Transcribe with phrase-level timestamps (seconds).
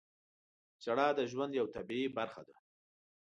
[0.83, 2.55] •ژړا د ژوند یوه طبیعي برخه ده.